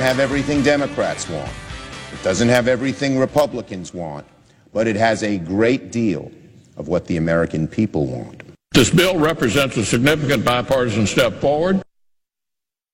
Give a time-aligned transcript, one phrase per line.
[0.00, 1.52] That doesn't have everything Democrats want.
[2.10, 4.26] It doesn't have everything Republicans want,
[4.72, 6.32] but it has a great deal
[6.78, 8.42] of what the American people want.
[8.72, 11.82] This bill represents a significant bipartisan step forward.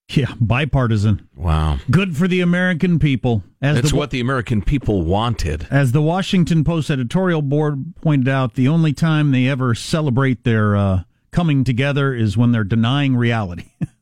[0.09, 1.28] Yeah, bipartisan.
[1.37, 1.78] Wow.
[1.88, 3.45] Good for the American people.
[3.62, 5.69] As That's the, what the American people wanted.
[5.70, 10.75] As the Washington Post editorial board pointed out, the only time they ever celebrate their
[10.75, 13.70] uh, coming together is when they're denying reality.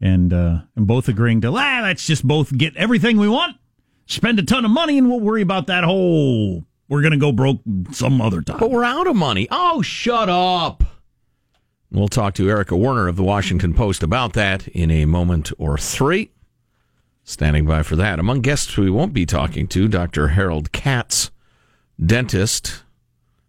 [0.00, 3.56] and uh, and both agreeing to, ah, let's just both get everything we want,
[4.06, 7.60] spend a ton of money, and we'll worry about that whole we're to go broke
[7.92, 8.58] some other time.
[8.58, 9.46] But we're out of money.
[9.50, 10.82] Oh, shut up.
[11.92, 15.78] We'll talk to Erica Werner of the Washington Post about that in a moment or
[15.78, 16.32] three.
[17.22, 18.18] Standing by for that.
[18.18, 20.28] Among guests we won't be talking to, Dr.
[20.28, 21.30] Harold Katz,
[22.04, 22.82] dentist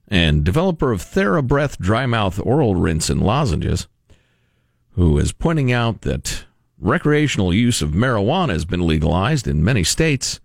[0.07, 3.87] and developer of TheraBreath dry mouth oral rinse and lozenges,
[4.93, 6.45] who is pointing out that
[6.79, 10.39] recreational use of marijuana has been legalized in many states.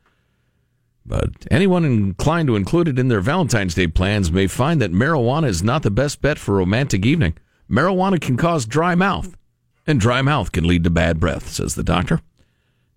[1.05, 5.47] But anyone inclined to include it in their Valentine's Day plans may find that marijuana
[5.47, 7.35] is not the best bet for a romantic evening.
[7.71, 9.37] Marijuana can cause dry mouth,
[9.87, 12.21] and dry mouth can lead to bad breath, says the doctor.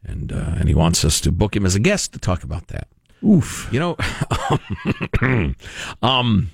[0.03, 2.67] And uh, and he wants us to book him as a guest to talk about
[2.67, 2.88] that.
[3.23, 3.67] Oof.
[3.72, 5.53] You know,
[6.02, 6.50] um,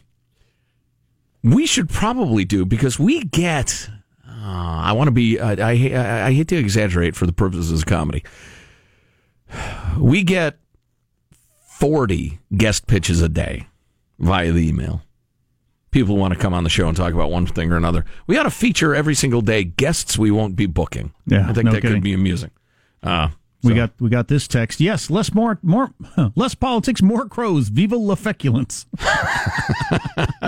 [1.43, 3.89] we should probably do because we get.
[4.45, 5.39] Uh, I want to be.
[5.39, 8.23] I, I I hate to exaggerate for the purposes of comedy.
[9.97, 10.59] We get
[11.67, 13.67] forty guest pitches a day
[14.19, 15.01] via the email
[15.95, 18.03] people want to come on the show and talk about one thing or another.
[18.27, 21.13] We ought to feature every single day guests we won't be booking.
[21.25, 21.95] Yeah, I think no that kidding.
[21.95, 22.51] could be amusing.
[23.01, 23.29] Uh,
[23.63, 24.81] we got we got this text.
[24.81, 25.91] Yes, less more more
[26.35, 27.69] less politics, more crows.
[27.69, 28.85] Viva la feculence.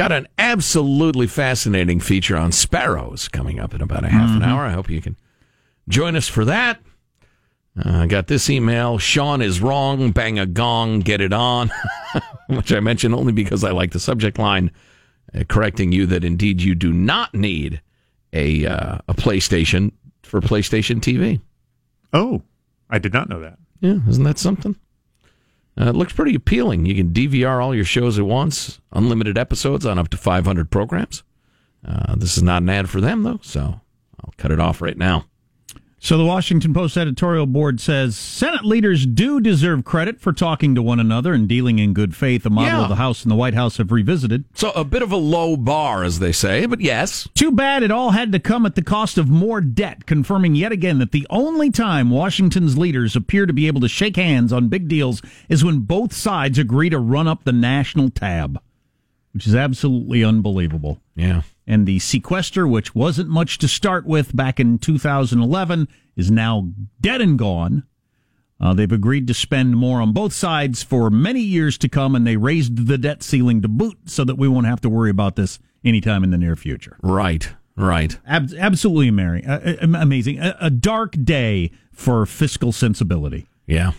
[0.00, 4.42] got an absolutely fascinating feature on sparrows coming up in about a half mm-hmm.
[4.42, 4.64] an hour.
[4.64, 5.14] I hope you can
[5.90, 6.80] join us for that.
[7.76, 8.96] I uh, got this email.
[8.96, 10.10] Sean is wrong.
[10.12, 11.00] Bang a gong.
[11.00, 11.70] Get it on.
[12.48, 14.70] Which I mention only because I like the subject line,
[15.34, 17.82] uh, correcting you that indeed you do not need
[18.32, 21.42] a uh, a PlayStation for PlayStation TV.
[22.14, 22.40] Oh,
[22.88, 23.58] I did not know that.
[23.82, 24.76] Yeah, isn't that something?
[25.78, 26.86] Uh, it looks pretty appealing.
[26.86, 31.22] You can DVR all your shows at once, unlimited episodes on up to 500 programs.
[31.86, 33.80] Uh, this is not an ad for them, though, so
[34.22, 35.26] I'll cut it off right now.
[36.02, 40.82] So the Washington Post editorial board says Senate leaders do deserve credit for talking to
[40.82, 42.82] one another and dealing in good faith, a model yeah.
[42.84, 44.46] of the House and the White House have revisited.
[44.54, 47.28] So a bit of a low bar, as they say, but yes.
[47.34, 50.72] Too bad it all had to come at the cost of more debt, confirming yet
[50.72, 54.68] again that the only time Washington's leaders appear to be able to shake hands on
[54.68, 58.58] big deals is when both sides agree to run up the national tab,
[59.34, 60.98] which is absolutely unbelievable.
[61.14, 66.68] Yeah and the sequester, which wasn't much to start with back in 2011, is now
[67.00, 67.84] dead and gone.
[68.60, 72.26] Uh, they've agreed to spend more on both sides for many years to come, and
[72.26, 75.36] they raised the debt ceiling to boot so that we won't have to worry about
[75.36, 76.98] this anytime in the near future.
[77.02, 78.18] Right, right.
[78.26, 80.38] Ab- absolutely Mary, uh, amazing.
[80.40, 83.46] A-, a, dark day for fiscal sensibility.
[83.66, 83.92] Yeah.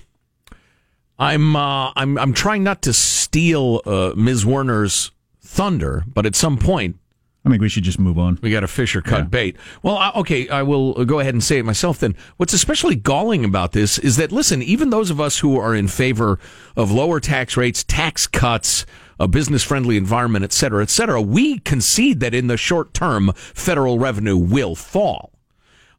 [1.18, 4.44] I'm uh, I'm I'm trying not to steal uh, Ms.
[4.44, 6.98] Werner's thunder, but at some point
[7.44, 8.38] I think we should just move on.
[8.42, 9.24] We got a fisher cut yeah.
[9.24, 9.58] bait.
[9.82, 12.16] Well, okay, I will go ahead and say it myself then.
[12.38, 15.88] What's especially galling about this is that, listen, even those of us who are in
[15.88, 16.38] favor
[16.76, 18.86] of lower tax rates, tax cuts,
[19.20, 23.32] a business friendly environment, et cetera, et cetera, we concede that in the short term,
[23.36, 25.32] federal revenue will fall.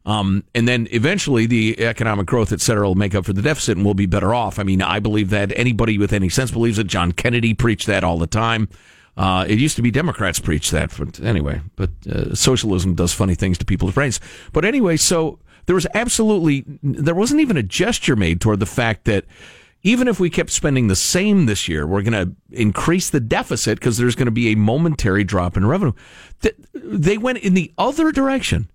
[0.05, 3.77] Um, and then eventually the economic growth, et cetera, will make up for the deficit
[3.77, 4.59] and we'll be better off.
[4.59, 6.87] I mean, I believe that anybody with any sense believes that.
[6.87, 8.67] John Kennedy preached that all the time.
[9.15, 13.35] Uh, it used to be Democrats preach that, but anyway, but uh, socialism does funny
[13.35, 14.19] things to people's brains.
[14.51, 19.05] But anyway, so there was absolutely, there wasn't even a gesture made toward the fact
[19.05, 19.25] that
[19.83, 23.79] even if we kept spending the same this year, we're going to increase the deficit
[23.79, 25.93] because there's going to be a momentary drop in revenue.
[26.73, 28.71] They went in the other direction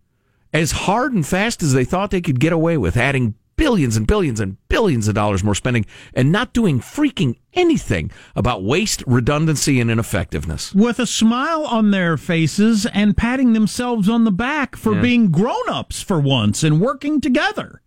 [0.52, 4.06] as hard and fast as they thought they could get away with, adding billions and
[4.06, 5.84] billions and billions of dollars more spending
[6.14, 10.75] and not doing freaking anything about waste, redundancy, and ineffectiveness.
[10.75, 15.02] With a smile on their faces and patting themselves on the back for yeah.
[15.02, 17.82] being grown ups for once and working together.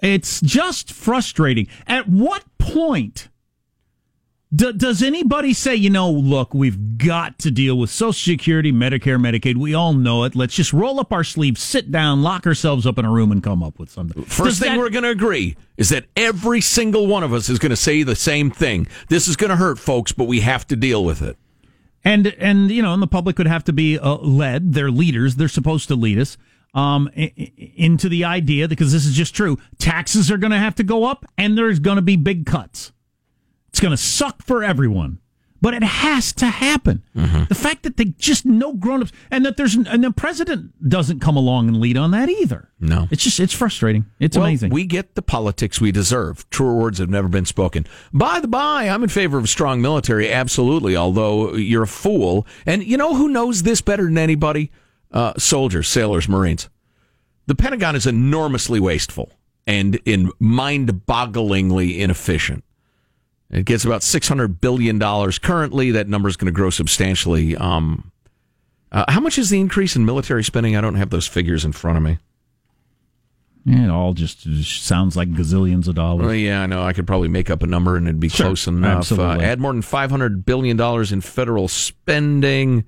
[0.00, 1.66] It's just frustrating.
[1.86, 3.28] At what point
[4.54, 9.18] do, does anybody say, you know, look, we've got to deal with Social Security, Medicare,
[9.18, 9.56] Medicaid.
[9.56, 10.36] We all know it.
[10.36, 13.42] Let's just roll up our sleeves, sit down, lock ourselves up in a room, and
[13.42, 14.22] come up with something.
[14.24, 17.48] First does thing that, we're going to agree is that every single one of us
[17.48, 18.86] is going to say the same thing.
[19.08, 21.36] This is going to hurt, folks, but we have to deal with it.
[22.04, 24.74] And and you know, and the public would have to be uh, led.
[24.74, 25.36] They're leaders.
[25.36, 26.36] They're supposed to lead us.
[26.74, 29.58] um, into the idea because this is just true.
[29.78, 32.92] Taxes are going to have to go up, and there's going to be big cuts.
[33.74, 35.18] It's going to suck for everyone,
[35.60, 37.02] but it has to happen.
[37.12, 41.36] The fact that they just no grown-ups and that there's and the president doesn't come
[41.36, 42.70] along and lead on that either.
[42.78, 43.08] No.
[43.10, 44.06] it's just it's frustrating.
[44.20, 44.70] It's well, amazing.
[44.70, 46.48] We get the politics we deserve.
[46.50, 47.84] Truer words have never been spoken.
[48.12, 52.46] By the by, I'm in favor of a strong military, absolutely, although you're a fool.
[52.66, 54.70] And you know who knows this better than anybody?
[55.10, 56.68] Uh, soldiers, sailors, Marines.
[57.48, 59.32] The Pentagon is enormously wasteful
[59.66, 62.62] and in mind-bogglingly inefficient.
[63.54, 64.98] It gets about $600 billion
[65.40, 65.92] currently.
[65.92, 67.56] That number is going to grow substantially.
[67.56, 68.10] Um,
[68.90, 70.76] uh, how much is the increase in military spending?
[70.76, 72.18] I don't have those figures in front of me.
[73.64, 74.42] Yeah, it all just
[74.84, 76.26] sounds like gazillions of dollars.
[76.26, 76.82] Well, yeah, I know.
[76.82, 79.10] I could probably make up a number and it'd be Sure, close enough.
[79.10, 82.84] Uh, add more than five hundred billion dollars in federal spending,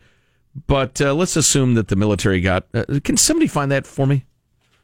[0.66, 2.66] but uh, let's assume that the military got.
[2.74, 4.26] Uh, can somebody find that for me?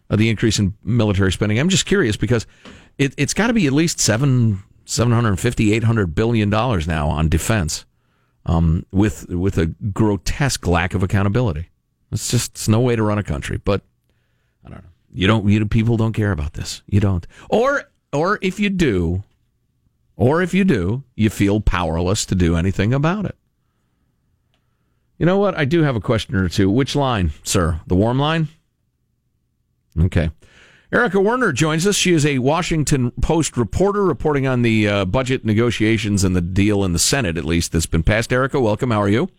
[0.09, 1.59] Uh, the increase in military spending.
[1.59, 2.47] I'm just curious because
[2.97, 4.63] it, it's got to be at least seven,
[4.93, 7.85] seven hundred fifty, eight hundred billion dollars now on defense,
[8.47, 11.69] um, with with a grotesque lack of accountability.
[12.11, 13.57] It's just it's no way to run a country.
[13.57, 13.83] But
[14.65, 14.91] I don't know.
[15.15, 15.49] You don't.
[15.49, 16.83] You people don't care about this.
[16.87, 17.27] You don't.
[17.49, 19.23] Or or if you do,
[20.17, 23.37] or if you do, you feel powerless to do anything about it.
[25.19, 25.57] You know what?
[25.57, 26.71] I do have a question or two.
[26.71, 27.81] Which line, sir?
[27.87, 28.49] The warm line?
[29.99, 30.31] Okay.
[30.93, 31.97] Erica Werner joins us.
[31.97, 36.85] She is a Washington Post reporter reporting on the uh, budget negotiations and the deal
[36.85, 38.31] in the Senate, at least, that's been passed.
[38.31, 38.91] Erica, welcome.
[38.91, 39.31] How are you?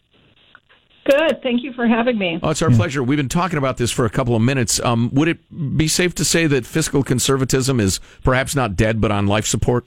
[1.05, 1.43] Good.
[1.43, 2.39] Thank you for having me.
[2.41, 3.03] Oh, it's our pleasure.
[3.03, 4.79] We've been talking about this for a couple of minutes.
[4.79, 9.11] Um, would it be safe to say that fiscal conservatism is perhaps not dead, but
[9.11, 9.85] on life support?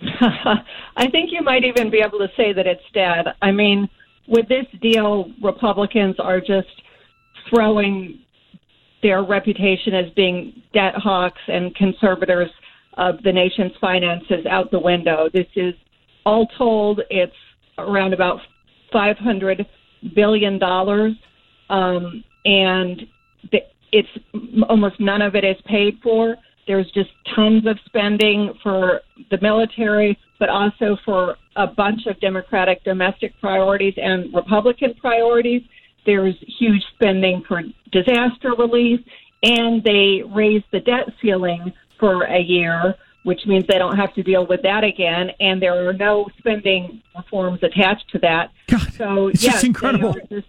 [0.20, 3.26] I think you might even be able to say that it's dead.
[3.42, 3.88] I mean,
[4.28, 6.68] with this deal, Republicans are just
[7.50, 8.20] throwing
[9.06, 12.50] their reputation as being debt hawks and conservators
[12.94, 15.28] of the nation's finances out the window.
[15.32, 15.74] This is
[16.24, 17.40] all told, it's
[17.78, 18.40] around about
[18.92, 19.64] five hundred
[20.16, 21.12] billion dollars,
[21.70, 23.02] um, and
[23.92, 24.08] it's
[24.68, 26.34] almost none of it is paid for.
[26.66, 32.82] There's just tons of spending for the military, but also for a bunch of Democratic
[32.82, 35.62] domestic priorities and Republican priorities.
[36.06, 37.62] There's huge spending for
[37.92, 39.00] disaster relief,
[39.42, 42.94] and they raise the debt ceiling for a year,
[43.24, 45.30] which means they don't have to deal with that again.
[45.40, 48.50] And there are no spending reforms attached to that.
[48.68, 50.14] God, so it's yes, just incredible.
[50.30, 50.46] just-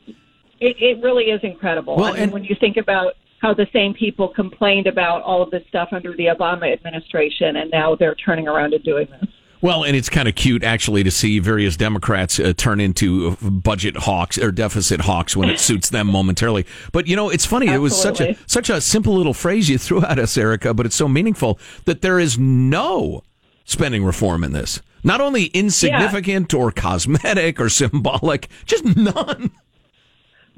[0.60, 1.98] it, it really is incredible.
[1.98, 5.44] Well, I mean, and- when you think about how the same people complained about all
[5.44, 9.30] of this stuff under the Obama administration, and now they're turning around and doing this.
[9.62, 13.98] Well, and it's kind of cute actually to see various Democrats uh, turn into budget
[13.98, 16.66] hawks or deficit hawks when it suits them momentarily.
[16.92, 17.68] But you know, it's funny.
[17.68, 20.86] It was such a such a simple little phrase you threw at us, Erica, but
[20.86, 23.24] it's so meaningful that there is no
[23.66, 24.82] spending reform in this.
[25.04, 29.52] Not only insignificant or cosmetic or symbolic, just none.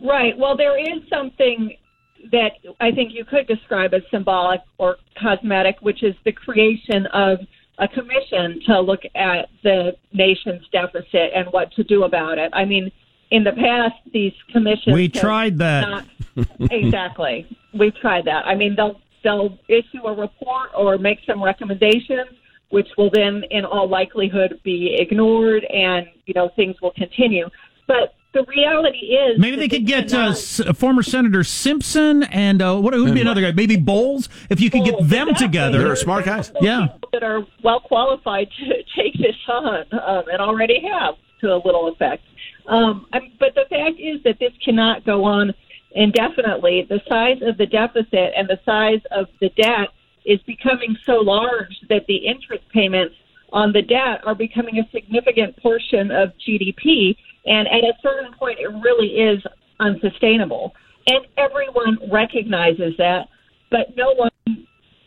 [0.03, 0.38] Right.
[0.38, 1.75] Well, there is something
[2.31, 7.39] that I think you could describe as symbolic or cosmetic, which is the creation of
[7.79, 12.51] a commission to look at the nation's deficit and what to do about it.
[12.53, 12.91] I mean,
[13.31, 15.88] in the past, these commissions We tried that.
[15.88, 16.05] not-
[16.71, 18.45] exactly, we've tried that.
[18.45, 22.29] I mean, they'll they'll issue a report or make some recommendations,
[22.69, 27.50] which will then, in all likelihood, be ignored, and you know things will continue.
[27.88, 32.62] But the reality is, Maybe they could get uh, cannot- S- former Senator Simpson and
[32.62, 33.51] uh, what would be another guy?
[33.51, 34.29] Maybe Bowles.
[34.50, 35.48] If you could get them exactly.
[35.48, 35.79] together.
[35.79, 36.51] They're smart guys.
[36.62, 36.88] Yeah.
[36.93, 41.59] people that are well qualified to take this on um, and already have to a
[41.65, 42.24] little effect.
[42.67, 45.53] Um, I- but the fact is that this cannot go on
[45.91, 46.86] indefinitely.
[46.88, 49.89] The size of the deficit and the size of the debt
[50.25, 53.15] is becoming so large that the interest payments
[53.51, 57.15] on the debt are becoming a significant portion of GDP.
[57.46, 59.43] And at a certain point, it really is
[59.79, 60.74] unsustainable.
[61.08, 63.27] And everyone recognizes that,
[63.72, 64.31] but no one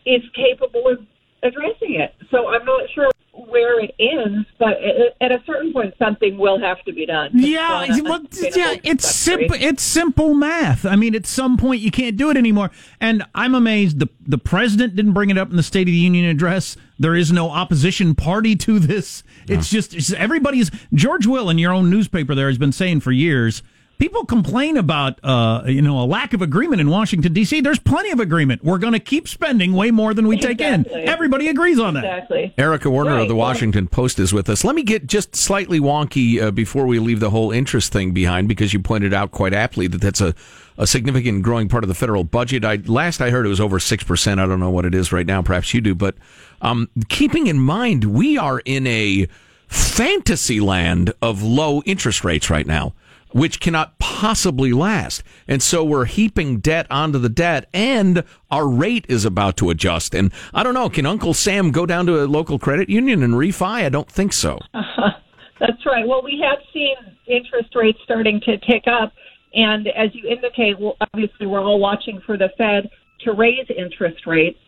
[0.06, 0.98] is capable of
[1.42, 2.14] addressing it.
[2.30, 6.58] So I'm not sure where it ends, but at- at a certain point, something will
[6.60, 7.30] have to be done.
[7.34, 8.20] Yeah, It's well,
[8.54, 9.56] yeah, it's simple.
[9.58, 10.84] It's simple math.
[10.84, 12.70] I mean, at some point you can't do it anymore.
[13.00, 15.98] And I'm amazed the the president didn't bring it up in the State of the
[15.98, 16.76] Union address.
[16.98, 19.24] There is no opposition party to this.
[19.48, 20.70] It's just it's, everybody's.
[20.92, 23.62] George Will in your own newspaper there has been saying for years.
[23.98, 27.60] People complain about, uh, you know, a lack of agreement in Washington D.C.
[27.60, 28.64] There's plenty of agreement.
[28.64, 30.90] We're going to keep spending way more than we take in.
[30.90, 32.04] Everybody agrees on that.
[32.04, 32.52] Exactly.
[32.58, 34.64] Erica Werner of the Washington Post is with us.
[34.64, 38.48] Let me get just slightly wonky uh, before we leave the whole interest thing behind
[38.48, 40.34] because you pointed out quite aptly that that's a,
[40.76, 42.64] a significant growing part of the federal budget.
[42.64, 44.40] I last I heard it was over six percent.
[44.40, 45.42] I don't know what it is right now.
[45.42, 46.16] Perhaps you do, but
[46.60, 49.28] um, keeping in mind we are in a
[49.68, 52.94] fantasy land of low interest rates right now,
[53.32, 55.22] which cannot possibly last.
[55.48, 60.14] And so we're heaping debt onto the debt, and our rate is about to adjust.
[60.14, 63.34] And I don't know, can Uncle Sam go down to a local credit union and
[63.34, 63.84] refi?
[63.84, 64.58] I don't think so.
[64.74, 66.06] That's right.
[66.06, 66.96] Well, we have seen
[67.26, 69.12] interest rates starting to tick up.
[69.54, 74.26] And as you indicate, well, obviously, we're all watching for the Fed to raise interest
[74.26, 74.58] rates.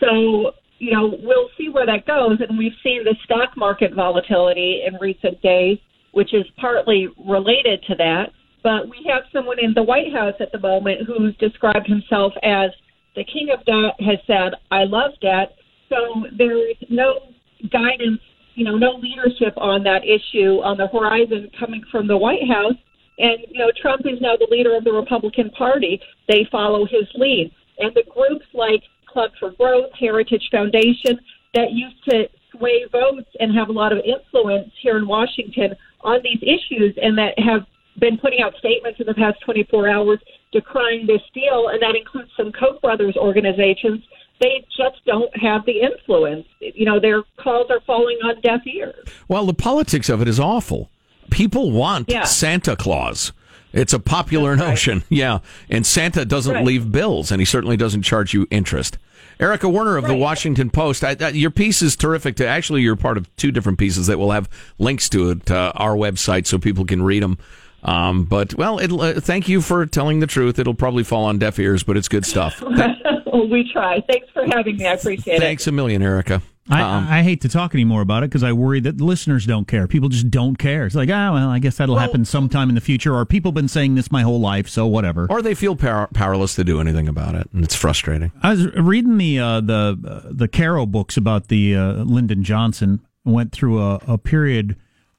[0.00, 2.40] So, you know, we'll see where that goes.
[2.40, 5.78] And we've seen the stock market volatility in recent days,
[6.12, 8.30] which is partly related to that.
[8.62, 12.70] But we have someone in the White House at the moment who's described himself as
[13.16, 15.56] the king of debt, has said, I love debt.
[15.88, 17.32] So there's no
[17.72, 18.20] guidance,
[18.54, 22.76] you know, no leadership on that issue on the horizon coming from the White House.
[23.18, 26.00] And, you know, Trump is now the leader of the Republican Party.
[26.28, 27.50] They follow his lead.
[27.78, 31.18] And the groups like Club for Growth, Heritage Foundation,
[31.54, 36.20] that used to sway votes and have a lot of influence here in Washington on
[36.22, 37.66] these issues and that have
[37.98, 40.18] been putting out statements in the past 24 hours
[40.52, 44.02] decrying this deal, and that includes some Koch brothers organizations.
[44.40, 46.46] They just don't have the influence.
[46.60, 48.94] You know, their calls are falling on deaf ears.
[49.28, 50.88] Well, the politics of it is awful.
[51.30, 52.24] People want Yeah.
[52.24, 53.32] Santa Claus.
[53.72, 54.58] It's a popular right.
[54.70, 55.04] notion.
[55.10, 55.40] Yeah.
[55.68, 56.64] And Santa doesn't Right.
[56.64, 58.96] leave bills, and he certainly doesn't charge you interest.
[59.40, 62.36] Erica Werner of the Washington Post, I, I, your piece is terrific.
[62.36, 65.72] To actually, you're part of two different pieces that will have links to it, uh,
[65.74, 67.38] our website, so people can read them.
[67.82, 70.58] Um, but well, uh, thank you for telling the truth.
[70.58, 72.62] It'll probably fall on deaf ears, but it's good stuff.
[73.26, 74.02] well, we try.
[74.06, 74.86] Thanks for having me.
[74.86, 75.40] I appreciate it.
[75.40, 76.42] Thanks a million, Erica.
[76.70, 79.44] I, Um, I hate to talk anymore about it because I worry that the listeners
[79.46, 79.86] don't care.
[79.88, 80.86] People just don't care.
[80.86, 83.14] It's like, ah, well, I guess that'll happen sometime in the future.
[83.14, 85.26] Or people been saying this my whole life, so whatever.
[85.30, 88.30] or they feel power, powerless to do anything about it, and it's frustrating.
[88.42, 93.00] I was reading the uh, the uh, the Caro books about the uh, Lyndon Johnson.
[93.24, 94.76] Went through a, a period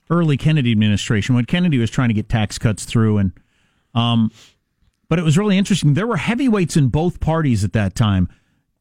[0.10, 3.32] early Kennedy administration when Kennedy was trying to get tax cuts through, and
[3.94, 4.32] um,
[5.08, 5.94] but it was really interesting.
[5.94, 8.28] There were heavyweights in both parties at that time.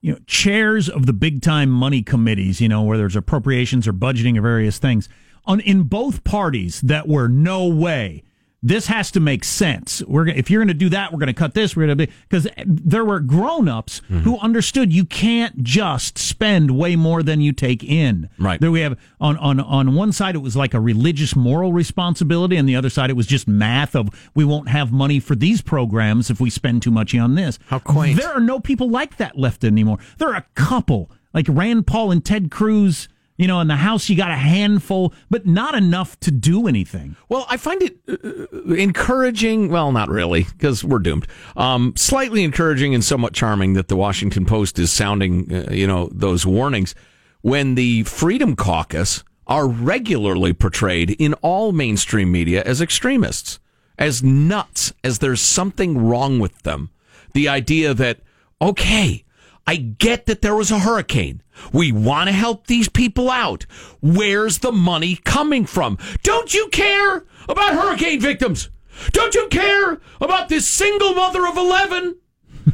[0.01, 2.61] You know, chairs of the big time money committees.
[2.61, 5.09] You know, where there's appropriations or budgeting or various things
[5.45, 8.23] on in both parties that were no way.
[8.63, 10.03] This has to make sense.
[10.07, 11.75] We're if you're going to do that, we're going to cut this.
[11.75, 14.19] We're going to be because there were grown-ups mm-hmm.
[14.19, 18.29] who understood you can't just spend way more than you take in.
[18.39, 18.61] Right.
[18.61, 22.57] There we have on on on one side it was like a religious moral responsibility,
[22.57, 25.63] and the other side it was just math of we won't have money for these
[25.63, 27.59] programs if we spend too much on this.
[27.69, 28.21] How quaint.
[28.21, 29.99] There are no people like that left anymore.
[30.19, 33.09] There are a couple like Rand Paul and Ted Cruz.
[33.41, 37.17] You know, in the House, you got a handful, but not enough to do anything.
[37.31, 39.71] Well, I find it uh, encouraging.
[39.71, 41.27] Well, not really, because we're doomed.
[41.57, 46.11] Um, slightly encouraging and somewhat charming that the Washington Post is sounding, uh, you know,
[46.13, 46.95] those warnings
[47.41, 53.59] when the Freedom Caucus are regularly portrayed in all mainstream media as extremists,
[53.99, 56.91] as nuts, as there's something wrong with them.
[57.33, 58.21] The idea that,
[58.61, 59.25] okay,
[59.71, 61.43] I get that there was a hurricane.
[61.73, 63.67] We want to help these people out.
[64.01, 65.97] Where's the money coming from?
[66.25, 68.69] Don't you care about hurricane victims?
[69.13, 72.17] Don't you care about this single mother of 11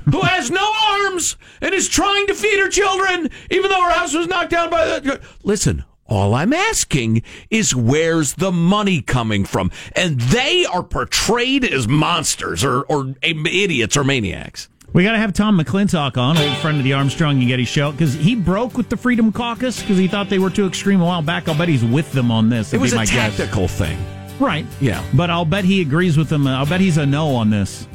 [0.07, 4.15] who has no arms and is trying to feed her children even though her house
[4.15, 5.21] was knocked down by the.
[5.43, 9.71] Listen, all I'm asking is where's the money coming from?
[9.95, 14.71] And they are portrayed as monsters or, or idiots or maniacs.
[14.97, 17.93] We got to have Tom McClintock on, old friend of the Armstrong and Getty show,
[17.93, 21.05] because he broke with the Freedom Caucus because he thought they were too extreme a
[21.05, 21.51] while back.
[21.51, 22.73] I'll bet he's with them on this.
[22.73, 23.37] It was be a my guess.
[23.37, 23.99] tactical thing.
[24.41, 24.65] Right.
[24.81, 25.05] Yeah.
[25.13, 26.47] But I'll bet he agrees with them.
[26.47, 27.87] I'll bet he's a no on this.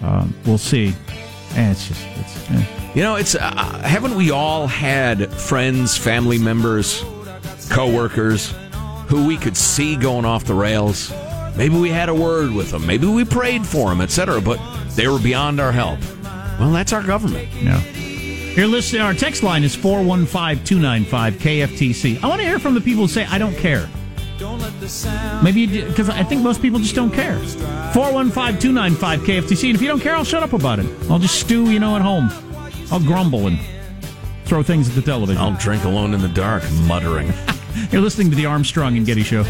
[0.00, 0.94] Um, we'll see.
[1.54, 2.92] And it's just, it's, eh.
[2.94, 7.04] You know, it's uh, haven't we all had friends, family members,
[7.68, 8.54] coworkers
[9.08, 11.12] who we could see going off the rails?
[11.56, 14.40] Maybe we had a word with them, maybe we prayed for them, etc.
[14.40, 14.60] But
[14.94, 16.00] they were beyond our help.
[16.58, 17.48] Well, that's our government.
[17.60, 17.80] Yeah.
[18.56, 19.02] You're listening.
[19.02, 22.22] Our text line is 415 295 KFTC.
[22.22, 23.88] I want to hear from the people who say, I don't care.
[25.42, 27.38] Maybe because I think most people just don't care.
[27.92, 29.66] 415 295 KFTC.
[29.68, 30.86] And if you don't care, I'll shut up about it.
[31.10, 32.30] I'll just stew, you know, at home.
[32.90, 33.58] I'll grumble and
[34.46, 35.42] throw things at the television.
[35.42, 37.32] I'll drink alone in the dark, muttering.
[37.90, 39.42] You're listening to the Armstrong and Getty Show.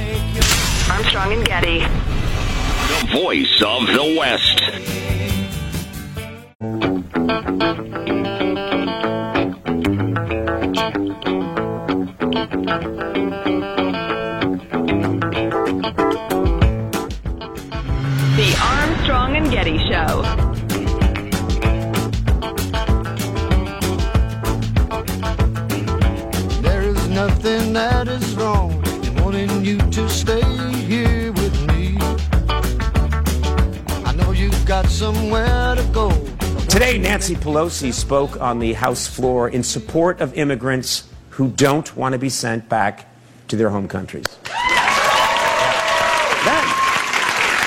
[0.88, 1.80] Armstrong and Getty.
[1.80, 4.62] The voice of the West.
[18.36, 20.45] The Armstrong and Getty Show.
[29.66, 30.44] You to stay
[30.86, 31.96] here with me.
[34.04, 36.10] I know you've got somewhere to go.
[36.68, 42.12] Today, Nancy Pelosi spoke on the House floor in support of immigrants who don't want
[42.12, 43.08] to be sent back
[43.48, 44.26] to their home countries.
[46.44, 46.64] Then,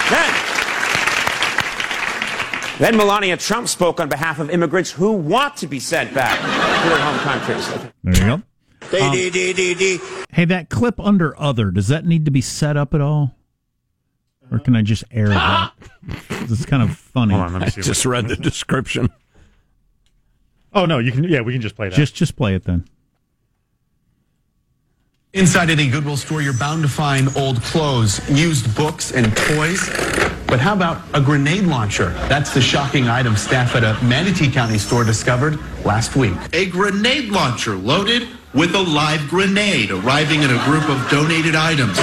[0.10, 0.34] then,
[2.80, 6.90] then Melania Trump spoke on behalf of immigrants who want to be sent back to
[6.90, 7.68] their home countries.
[8.06, 8.36] There you go.
[10.16, 13.36] Um, hey, that clip under other, does that need to be set up at all?
[14.52, 15.74] Or can I just air that?
[16.52, 17.34] It's kind of funny.
[17.36, 17.82] Hold on, let me I see.
[17.82, 19.10] just read the description.
[20.74, 21.24] Oh no, you can.
[21.26, 21.96] Yeah, we can just play that.
[21.96, 22.86] Just just play it then.
[25.34, 29.88] Inside any Goodwill store, you're bound to find old clothes, used books, and toys.
[30.48, 32.10] But how about a grenade launcher?
[32.28, 36.34] That's the shocking item staff at a Manatee County store discovered last week.
[36.54, 42.00] A grenade launcher loaded with a live grenade arriving in a group of donated items.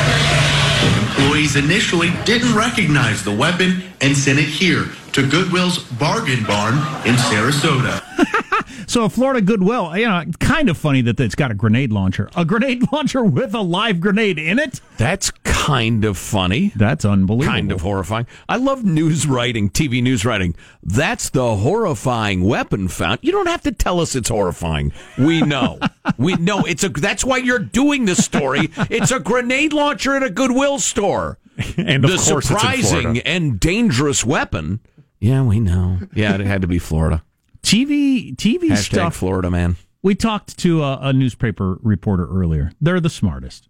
[1.09, 6.75] Employees initially didn't recognize the weapon and sent it here to Goodwill's Bargain Barn
[7.07, 8.03] in Sarasota.
[8.87, 12.31] So a Florida Goodwill, you know, kind of funny that it's got a grenade launcher.
[12.37, 14.81] A grenade launcher with a live grenade in it?
[14.97, 16.73] That's kind of funny.
[16.77, 17.53] That's unbelievable.
[17.53, 18.27] Kind of horrifying.
[18.49, 20.55] I love news writing, TV news writing.
[20.83, 23.19] That's the horrifying weapon found.
[23.23, 24.93] You don't have to tell us it's horrifying.
[25.19, 25.81] We know.
[26.19, 28.71] we know it's a that's why you're doing this story.
[28.89, 31.39] It's a grenade launcher at a Goodwill store.
[31.77, 34.81] and of the course, it's in surprising and dangerous weapon.
[35.19, 35.99] Yeah, we know.
[36.15, 37.25] Yeah, it had to be Florida.
[37.67, 39.17] TV TV Hashtag stuff.
[39.17, 39.77] Florida man.
[40.03, 42.71] We talked to a, a newspaper reporter earlier.
[42.81, 43.69] They're the smartest.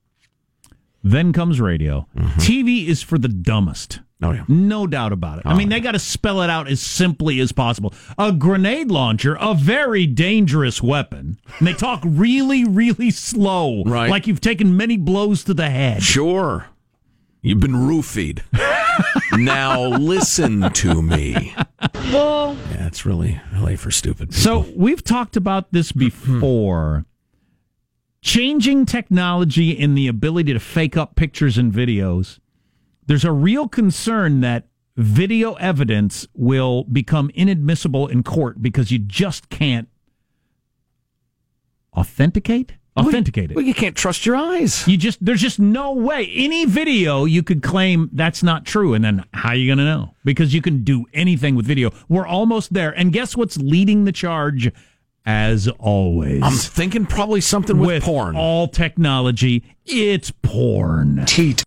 [1.02, 2.06] Then comes radio.
[2.14, 2.40] Mm-hmm.
[2.40, 4.00] TV is for the dumbest.
[4.22, 4.44] Oh yeah.
[4.48, 5.46] No doubt about it.
[5.46, 7.94] I oh, mean, they got to spell it out as simply as possible.
[8.18, 11.38] A grenade launcher, a very dangerous weapon.
[11.58, 13.82] And they talk really, really slow.
[13.84, 14.10] Right.
[14.10, 16.02] Like you've taken many blows to the head.
[16.02, 16.66] Sure.
[17.40, 18.42] You've been roofied.
[19.38, 21.54] now listen to me.
[22.12, 24.42] Well, Yeah, it's really, really for stupid people.
[24.42, 25.98] So we've talked about this hmm.
[25.98, 27.04] before.
[28.22, 32.38] Changing technology in the ability to fake up pictures and videos.
[33.06, 39.48] There's a real concern that video evidence will become inadmissible in court because you just
[39.48, 39.88] can't
[41.96, 43.54] authenticate authenticate it.
[43.54, 44.86] Well, you can't trust your eyes.
[44.86, 49.04] You just there's just no way any video you could claim that's not true, and
[49.04, 50.14] then how are you going to know?
[50.24, 51.90] Because you can do anything with video.
[52.08, 54.70] We're almost there, and guess what's leading the charge?
[55.28, 58.36] As always, I'm thinking probably something with, with porn.
[58.36, 61.24] all technology, it's porn.
[61.26, 61.64] Teat.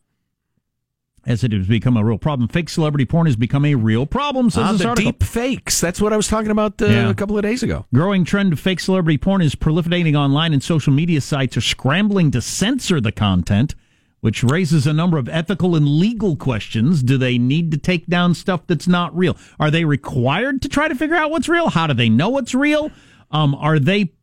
[1.26, 4.50] As it has become a real problem, fake celebrity porn has become a real problem.
[4.50, 5.12] Says Ah, this the article.
[5.12, 5.80] deep fakes.
[5.82, 7.10] That's what I was talking about uh, Yeah.
[7.10, 7.86] a couple of days ago.
[7.94, 12.32] Growing trend of fake celebrity porn is proliferating online, and social media sites are scrambling
[12.32, 13.76] to censor the content,
[14.22, 17.04] which raises a number of ethical and legal questions.
[17.04, 19.38] Do they need to take down stuff that's not real?
[19.60, 21.70] Are they required to try to figure out what's real?
[21.70, 22.92] How do they know what's real?
[23.32, 24.14] Um, are they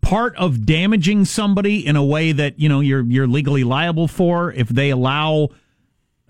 [0.00, 4.50] part of damaging somebody in a way that you know you're you're legally liable for
[4.52, 5.48] if they allow?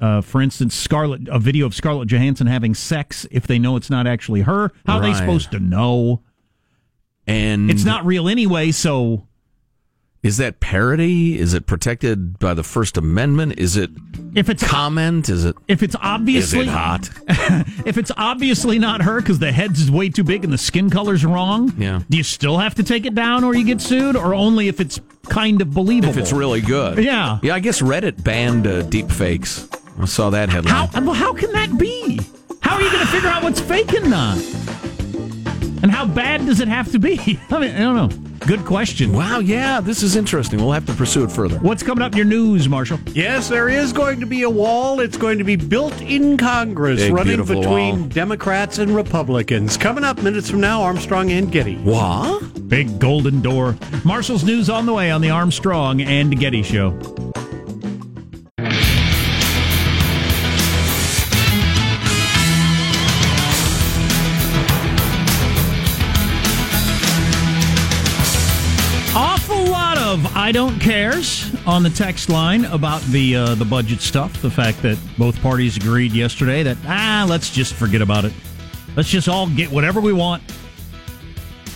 [0.00, 3.90] Uh, for instance, Scarlett, a video of Scarlett Johansson having sex if they know it's
[3.90, 4.70] not actually her.
[4.86, 6.22] How are they supposed to know?
[7.26, 9.26] And It's not real anyway, so
[10.22, 11.38] Is that parody?
[11.38, 13.58] Is it protected by the First Amendment?
[13.58, 13.90] Is it
[14.34, 15.28] if it's comment?
[15.28, 17.10] Is it if it's is obviously it hot?
[17.86, 21.24] if it's obviously not her because the head's way too big and the skin color's
[21.24, 22.02] wrong, Yeah.
[22.08, 24.80] do you still have to take it down or you get sued, or only if
[24.80, 26.10] it's kind of believable?
[26.10, 26.98] If it's really good.
[27.04, 27.38] Yeah.
[27.42, 29.68] Yeah, I guess Reddit banned uh, deep fakes.
[30.00, 30.88] I saw that headline.
[30.88, 32.20] How well, how can that be?
[32.62, 34.38] How are you going to figure out what's fake and not?
[35.82, 37.38] And how bad does it have to be?
[37.50, 38.28] I mean, I don't know.
[38.46, 39.12] Good question.
[39.12, 40.58] Wow, yeah, this is interesting.
[40.58, 41.58] We'll have to pursue it further.
[41.58, 42.98] What's coming up in your news, Marshall?
[43.12, 45.00] Yes, there is going to be a wall.
[45.00, 48.08] It's going to be built in Congress, Big, running between wall.
[48.08, 49.76] Democrats and Republicans.
[49.76, 51.76] Coming up minutes from now, Armstrong and Getty.
[51.78, 52.68] What?
[52.68, 53.76] Big golden door.
[54.04, 56.98] Marshall's news on the way on the Armstrong and Getty Show.
[70.08, 74.40] Of I don't cares on the text line about the uh, the budget stuff.
[74.40, 78.32] The fact that both parties agreed yesterday that ah, let's just forget about it.
[78.96, 80.42] Let's just all get whatever we want,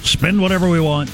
[0.02, 1.10] spend whatever we want,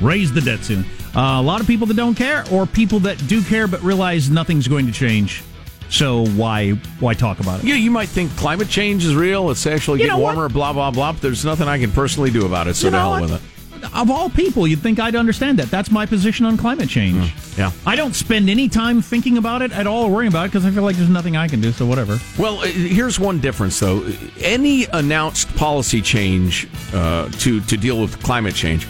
[0.00, 0.86] raise the debt soon.
[1.14, 4.30] Uh, a lot of people that don't care, or people that do care but realize
[4.30, 5.42] nothing's going to change.
[5.90, 7.66] So why why talk about it?
[7.66, 9.50] Yeah, you might think climate change is real.
[9.50, 10.36] It's actually You getting know what?
[10.36, 11.12] warmer, blah, blah, blah.
[11.12, 13.42] But there's nothing I can personally do about it, so You to hell with it.
[13.84, 15.70] Of all people, you'd think I'd understand that.
[15.70, 17.34] That's my position on climate change.
[17.56, 17.72] Yeah.
[17.86, 20.64] I don't spend any time thinking about it at all or worrying about it because
[20.64, 22.18] I feel like there's nothing I can do, so whatever.
[22.38, 24.06] Well, uh, here's one difference, though.
[24.40, 28.86] Any announced policy change uh, to to deal with climate change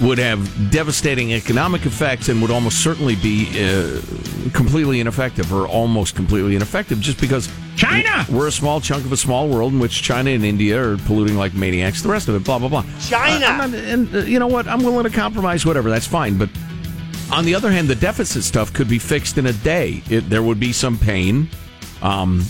[0.00, 4.00] would have devastating economic effects and would almost certainly be uh,
[4.54, 8.24] completely ineffective or almost completely ineffective just because China!
[8.30, 11.36] we're a small chunk of a small world in which China and India are polluting
[11.36, 12.02] like maniacs.
[12.02, 12.84] The rest of it, blah blah blah.
[13.00, 13.46] China!
[13.46, 14.68] Uh, not- and uh, you know what?
[14.68, 15.66] I'm willing to compromise.
[15.66, 16.38] Whatever, that's fine.
[16.38, 16.50] But
[17.32, 20.02] on the other hand, the deficit stuff could be fixed in a day.
[20.08, 21.48] It, there would be some pain,
[22.02, 22.44] um,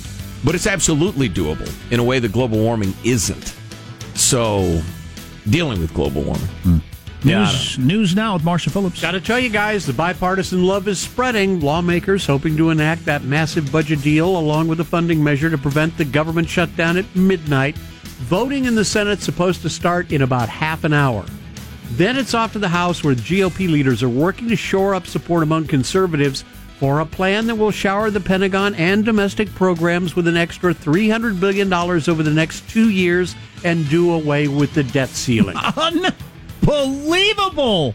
[0.44, 3.54] but it's absolutely doable in a way that global warming isn't.
[4.14, 4.82] So,
[5.48, 6.48] dealing with global warming.
[6.64, 6.80] Yeah, I
[7.24, 9.00] News, news now with Marshall Phillips.
[9.02, 11.60] Got to tell you guys, the bipartisan love is spreading.
[11.60, 15.96] Lawmakers hoping to enact that massive budget deal along with a funding measure to prevent
[15.98, 17.76] the government shutdown at midnight.
[17.76, 21.24] Voting in the Senate supposed to start in about half an hour.
[21.92, 25.42] Then it's off to the House where GOP leaders are working to shore up support
[25.42, 26.44] among conservatives
[26.78, 31.40] for a plan that will shower the Pentagon and domestic programs with an extra $300
[31.40, 35.56] billion over the next two years and do away with the debt ceiling.
[35.76, 36.10] Oh,
[36.68, 37.94] Unbelievable!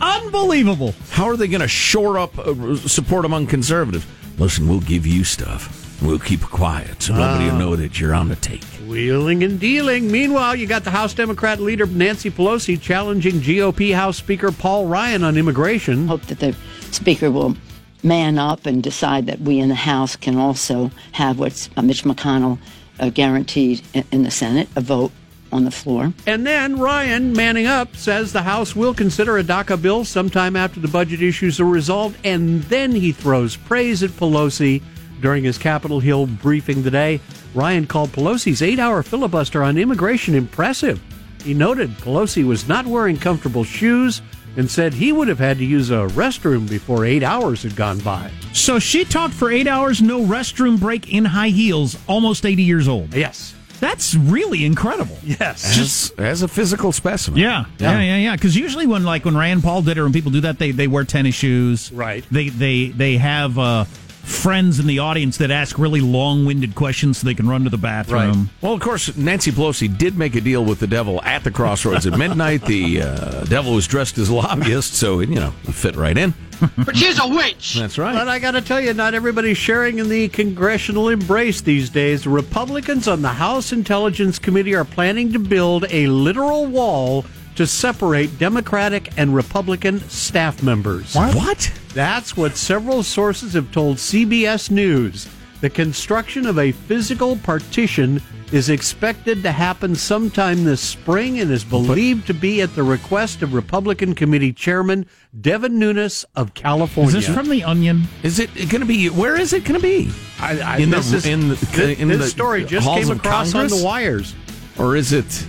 [0.00, 0.94] Unbelievable!
[1.10, 4.06] How are they going to shore up uh, support among conservatives?
[4.38, 6.00] Listen, we'll give you stuff.
[6.00, 8.62] We'll keep it quiet so nobody will know that you're on the take.
[8.86, 10.12] Wheeling and dealing.
[10.12, 15.24] Meanwhile, you got the House Democrat leader Nancy Pelosi challenging GOP House Speaker Paul Ryan
[15.24, 16.06] on immigration.
[16.06, 16.54] Hope that the
[16.92, 17.56] Speaker will
[18.04, 22.04] man up and decide that we in the House can also have what's uh, Mitch
[22.04, 22.58] McConnell
[23.00, 25.10] uh, guaranteed in, in the Senate a vote
[25.52, 26.12] on the floor.
[26.26, 30.80] And then Ryan, manning up, says the House will consider a DACA bill sometime after
[30.80, 32.18] the budget issues are resolved.
[32.24, 34.82] And then he throws praise at Pelosi
[35.20, 37.20] during his Capitol Hill briefing today.
[37.54, 41.00] Ryan called Pelosi's eight hour filibuster on immigration impressive.
[41.42, 44.20] He noted Pelosi was not wearing comfortable shoes
[44.56, 48.00] and said he would have had to use a restroom before eight hours had gone
[48.00, 48.30] by.
[48.52, 52.88] So she talked for eight hours, no restroom break in high heels, almost 80 years
[52.88, 53.14] old.
[53.14, 53.54] Yes.
[53.80, 55.16] That's really incredible.
[55.22, 55.78] Yes.
[55.78, 57.40] As, as a physical specimen.
[57.40, 58.34] Yeah, yeah, yeah, yeah.
[58.34, 60.72] Because usually when like when Rand Paul did it, or when people do that, they
[60.72, 61.92] they wear tennis shoes.
[61.92, 62.24] Right.
[62.30, 63.84] They they they have uh,
[64.28, 67.70] friends in the audience that ask really long winded questions so they can run to
[67.70, 68.50] the bathroom.
[68.60, 72.06] Well, of course, Nancy Pelosi did make a deal with the devil at the crossroads
[72.06, 72.62] at midnight.
[72.62, 76.34] The uh, devil was dressed as a lobbyist, so you know he fit right in.
[76.76, 77.74] But she's a witch.
[77.74, 78.12] That's right.
[78.12, 82.26] But I got to tell you, not everybody's sharing in the congressional embrace these days.
[82.26, 87.24] Republicans on the House Intelligence Committee are planning to build a literal wall
[87.58, 91.12] to separate Democratic and Republican staff members.
[91.16, 91.72] What?
[91.92, 95.28] That's what several sources have told CBS News.
[95.60, 101.64] The construction of a physical partition is expected to happen sometime this spring and is
[101.64, 105.04] believed to be at the request of Republican Committee Chairman
[105.40, 107.18] Devin Nunes of California.
[107.18, 108.04] Is this from the Onion?
[108.22, 109.10] Is it going to be?
[109.10, 110.12] Where is it going to be?
[110.38, 113.10] I, I, in the this is- in the, this, in this the story just came
[113.10, 114.36] across on the wires.
[114.78, 115.44] or is it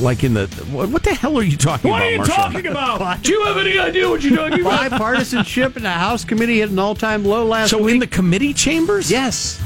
[0.00, 2.02] like in the what, what the hell are you talking What about?
[2.02, 2.34] What are you Marshall?
[2.36, 3.22] talking about?
[3.22, 4.90] Do you have any idea what you're talking about?
[4.92, 7.84] Bipartisanship in the House committee hit an all-time low last So week.
[7.86, 9.10] So in the committee chambers?
[9.10, 9.60] yes.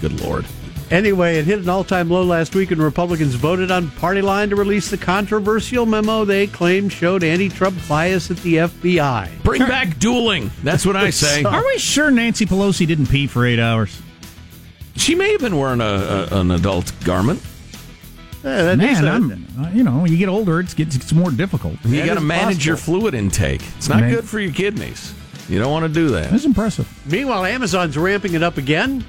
[0.00, 0.44] Good lord.
[0.90, 4.56] Anyway, it hit an all-time low last week and Republicans voted on party line to
[4.56, 9.42] release the controversial memo they claimed showed anti-Trump bias at the FBI.
[9.44, 10.50] Bring back dueling.
[10.64, 11.44] That's what I say.
[11.44, 14.02] Are we sure Nancy Pelosi didn't pee for eight hours?
[14.96, 17.40] She may have been wearing a, a an adult garment.
[18.42, 20.96] Yeah, that is Man, a- I'm, uh, you know, when you get older, it's gets
[20.96, 21.76] it's more difficult.
[21.84, 23.62] You got to is manage your fluid intake.
[23.76, 24.10] It's not Man.
[24.10, 25.12] good for your kidneys.
[25.48, 26.30] You don't want to do that.
[26.30, 26.88] That's impressive.
[27.10, 29.04] Meanwhile, Amazon's ramping it up again.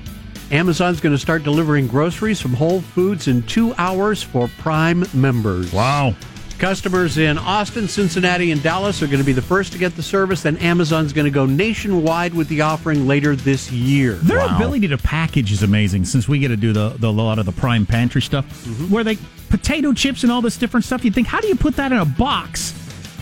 [0.51, 5.71] Amazon's going to start delivering groceries from Whole Foods in two hours for Prime members.
[5.71, 6.13] Wow.
[6.61, 10.03] Customers in Austin, Cincinnati, and Dallas are going to be the first to get the
[10.03, 10.43] service.
[10.43, 14.13] Then Amazon's going to go nationwide with the offering later this year.
[14.13, 16.05] Their ability to package is amazing.
[16.05, 18.93] Since we get to do the, the a lot of the prime pantry stuff, mm-hmm.
[18.93, 19.17] where they
[19.49, 21.03] potato chips and all this different stuff.
[21.03, 22.73] You think, how do you put that in a box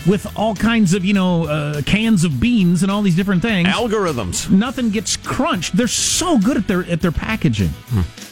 [0.06, 3.68] with all kinds of you know uh, cans of beans and all these different things?
[3.68, 4.50] Algorithms.
[4.50, 5.76] Nothing gets crunched.
[5.76, 7.70] They're so good at their at their packaging.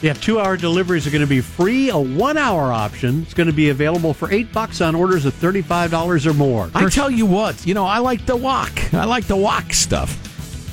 [0.01, 1.91] Yeah, two-hour deliveries are going to be free.
[1.91, 5.91] A one-hour option is going to be available for eight bucks on orders of thirty-five
[5.91, 6.71] dollars or more.
[6.75, 8.95] I tell you what, you know, I like the wok.
[8.95, 10.25] I like the wok stuff.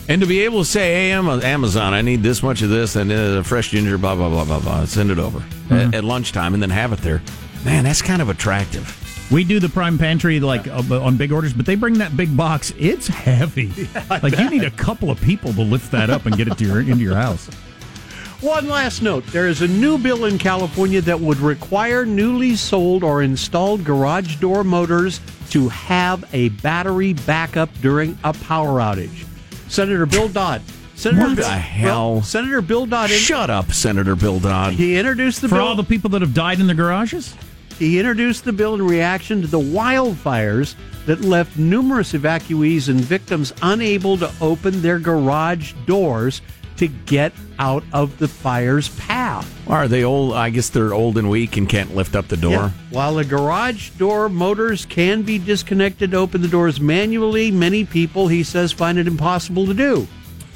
[0.08, 2.96] And to be able to say, hey, I'm Amazon, I need this much of this
[2.96, 6.54] and uh, fresh ginger, blah, blah, blah, blah, blah, send it over at, at lunchtime
[6.54, 7.24] and then have it there.
[7.64, 9.02] Man, that's kind of attractive.
[9.32, 12.36] We do the prime pantry like uh, on big orders, but they bring that big
[12.38, 12.72] box.
[12.78, 13.72] It's heavy.
[14.10, 16.66] like you need a couple of people to lift that up and get it to
[16.66, 17.48] your into your house.
[18.42, 23.04] One last note there is a new bill in California that would require newly sold
[23.04, 29.26] or installed garage door motors to have a battery backup during a power outage.
[29.70, 30.62] Senator Bill Dodd.
[30.96, 32.12] Senator What Bill, the hell?
[32.16, 33.10] well, Senator Bill Dodd.
[33.10, 34.74] Shut up, Senator Bill Dodd.
[34.74, 35.68] He introduced the bill For bill.
[35.70, 37.36] all the people that have died in their garages?
[37.80, 43.54] He introduced the bill in reaction to the wildfires that left numerous evacuees and victims
[43.62, 46.42] unable to open their garage doors
[46.78, 49.50] to get out of the fire's path.
[49.70, 50.34] Are they old?
[50.34, 52.52] I guess they're old and weak and can't lift up the door.
[52.52, 52.72] Yeah.
[52.92, 58.28] While the garage door motors can be disconnected to open the doors manually, many people,
[58.28, 60.08] he says, find it impossible to do.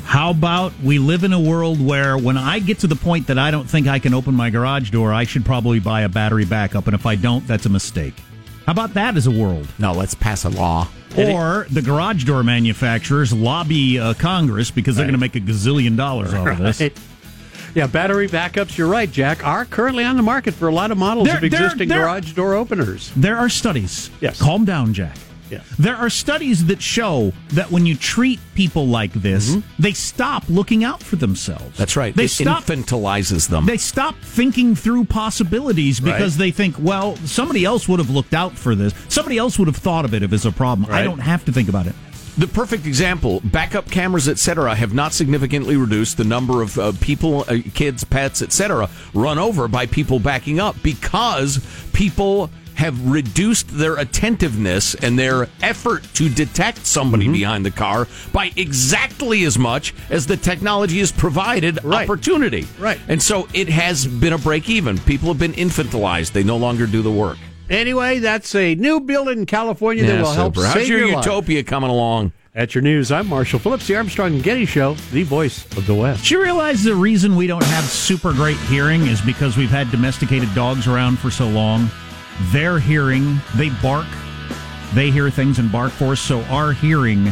[0.09, 3.37] How about we live in a world where when I get to the point that
[3.37, 6.45] I don't think I can open my garage door, I should probably buy a battery
[6.45, 6.87] backup.
[6.87, 8.15] And if I don't, that's a mistake.
[8.65, 9.67] How about that as a world?
[9.77, 10.87] No, let's pass a law.
[11.15, 15.11] Or the garage door manufacturers lobby uh, Congress because they're Right.
[15.11, 16.81] going to make a gazillion dollars off of this.
[16.81, 16.97] Right.
[17.75, 20.97] Yeah, battery backups, you're right, Jack, are currently on the market for a lot of
[20.97, 23.11] models They're- of existing they're- garage door openers.
[23.15, 24.09] There are studies.
[24.21, 24.41] Yes.
[24.41, 25.15] Calm down, Jack.
[25.49, 25.63] Yes.
[25.77, 30.83] There are studies that show that when you treat people like this, they stop looking
[30.83, 31.63] out for themselves.
[31.63, 31.77] Mm-hmm.
[31.77, 32.15] That's right.
[32.15, 33.65] They it stop infantilizes them.
[33.65, 36.45] they stop thinking through possibilities because Right.
[36.45, 38.93] they think, well, somebody else would have looked out for this.
[39.09, 40.91] Somebody else would have thought of it if it's a problem.
[40.91, 41.95] I don't have to think about it.
[42.37, 47.43] The perfect example: backup cameras, etc., have not significantly reduced the number of uh, people,
[47.49, 51.59] uh, kids, pets, etc., run over by people backing up because
[51.91, 57.33] people have reduced their attentiveness and their effort to detect somebody Mm-hmm.
[57.33, 62.65] behind the car by exactly as much as the technology has provided opportunity.
[62.79, 62.99] Right.
[63.09, 64.97] And so it has been a break even.
[64.99, 67.37] People have been infantilized; they no longer do the work.
[67.69, 70.65] Anyway, that's a new bill in California that Yeah, will help super.
[70.67, 71.25] How's save your, your life.
[71.25, 72.31] utopia coming along?
[72.55, 75.93] At your news, I'm Marshall Phillips, the Armstrong and Getty Show, the voice of the
[75.93, 76.25] West.
[76.27, 79.91] Do you realize the reason we don't have super great hearing is because we've had
[79.91, 81.89] domesticated dogs around for so long?
[82.51, 84.07] Their hearing, they bark,
[84.93, 87.25] they hear things and bark for us, so our hearing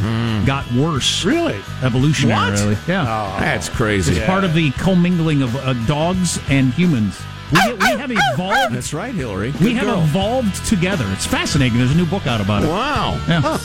[0.45, 1.23] got worse.
[1.25, 1.59] Really?
[1.81, 2.77] Evolutionarily.
[2.87, 3.35] Yeah.
[3.39, 4.15] That's crazy.
[4.17, 7.19] It's part of the commingling of uh, dogs and humans.
[7.51, 8.75] We, get- we have evolved.
[8.75, 9.51] That's right, Hillary.
[9.53, 10.03] we Good have girl.
[10.03, 11.05] evolved together.
[11.13, 11.77] It's fascinating.
[11.77, 12.67] There's a new book out about it.
[12.67, 13.13] Wow.
[13.27, 13.57] Yeah.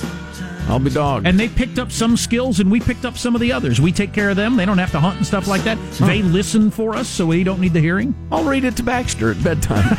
[0.68, 1.26] I'll be dog.
[1.26, 3.80] And they picked up some skills and we picked up some of the others.
[3.80, 4.56] We take care of them.
[4.56, 5.76] They don't have to hunt and stuff like that.
[5.98, 8.14] They listen for us, so we don't need the hearing.
[8.30, 9.96] I'll read it to Baxter at bedtime.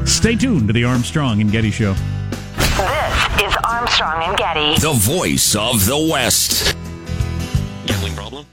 [0.06, 1.94] Stay tuned to the Armstrong and Getty Show.
[1.94, 4.76] This is Armstrong and Getty.
[4.80, 6.74] The voice of the West.
[7.86, 8.46] Gambling problem?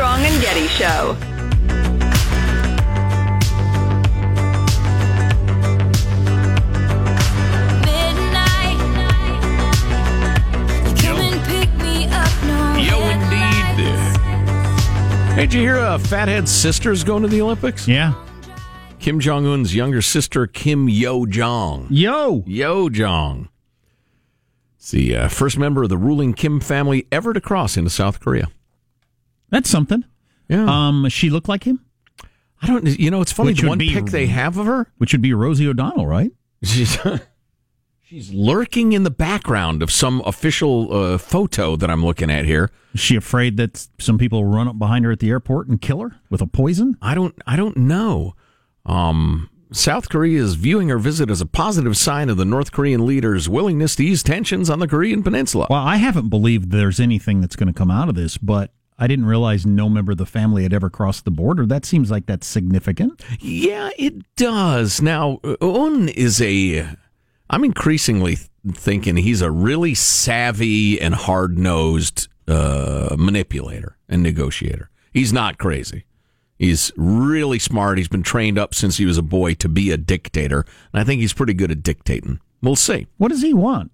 [0.00, 1.16] Armstrong and Getty Show.
[12.80, 13.40] Yo, indeed.
[15.34, 17.86] Hey, did you hear uh, Fathead's sister's going to the Olympics?
[17.86, 18.14] Yeah.
[19.00, 21.88] Kim Jong Un's younger sister, Kim Yo Jong.
[21.90, 22.42] Yo.
[22.46, 23.50] Yo Jong.
[24.78, 28.18] It's the uh, first member of the ruling Kim family ever to cross into South
[28.18, 28.48] Korea.
[29.50, 30.04] That's something.
[30.48, 30.64] Yeah.
[30.88, 31.84] Um, she look like him?
[32.62, 32.86] I don't.
[32.98, 33.50] You know, it's funny.
[33.50, 36.30] Which the one be- pic they have of her, Which would be Rosie O'Donnell, right?
[36.62, 36.98] she's
[38.02, 42.70] she's lurking in the background of some official uh, photo that I'm looking at here.
[42.92, 46.00] Is she afraid that some people run up behind her at the airport and kill
[46.00, 46.96] her with a poison?
[47.00, 47.34] I don't.
[47.46, 48.34] I don't know.
[48.84, 53.06] Um, South Korea is viewing her visit as a positive sign of the North Korean
[53.06, 55.68] leader's willingness to ease tensions on the Korean Peninsula.
[55.70, 59.06] Well, I haven't believed there's anything that's going to come out of this, but I
[59.06, 61.64] didn't realize no member of the family had ever crossed the border.
[61.64, 63.22] That seems like that's significant.
[63.40, 65.00] Yeah, it does.
[65.00, 66.86] Now, Un is a.
[67.48, 68.36] I'm increasingly
[68.72, 74.90] thinking he's a really savvy and hard nosed uh, manipulator and negotiator.
[75.12, 76.04] He's not crazy.
[76.58, 77.96] He's really smart.
[77.96, 80.66] He's been trained up since he was a boy to be a dictator.
[80.92, 82.38] And I think he's pretty good at dictating.
[82.62, 83.06] We'll see.
[83.16, 83.92] What does he want?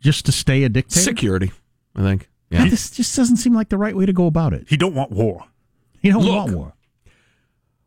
[0.00, 1.00] Just to stay a dictator?
[1.00, 1.52] Security,
[1.94, 2.28] I think.
[2.52, 2.68] Yeah.
[2.68, 4.66] This just doesn't seem like the right way to go about it.
[4.68, 5.46] He don't want war.
[6.00, 6.34] He don't Look.
[6.34, 6.74] want war.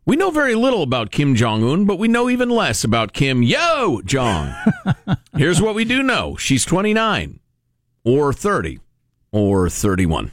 [0.04, 3.42] We know very little about Kim Jong Un, but we know even less about Kim
[3.42, 4.52] Yo Jong.
[5.36, 7.40] Here's what we do know she's 29,
[8.04, 8.80] or 30,
[9.32, 10.32] or 31.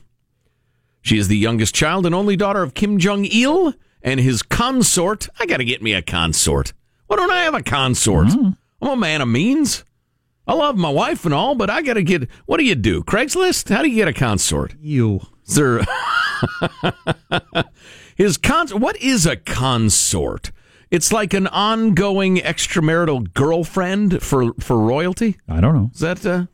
[1.01, 5.27] She is the youngest child and only daughter of Kim Jong il and his consort.
[5.39, 6.73] I got to get me a consort.
[7.07, 8.27] Why don't I have a consort?
[8.27, 8.49] Mm-hmm.
[8.81, 9.83] I'm a man of means.
[10.45, 12.29] I love my wife and all, but I got to get.
[12.45, 13.03] What do you do?
[13.03, 13.69] Craigslist?
[13.69, 14.75] How do you get a consort?
[14.81, 15.21] You.
[15.43, 15.85] Sir.
[18.15, 18.73] His cons.
[18.73, 20.51] What is a consort?
[20.91, 25.37] It's like an ongoing extramarital girlfriend for for royalty.
[25.47, 25.91] I don't know.
[25.93, 26.25] Is that?
[26.25, 26.45] Uh,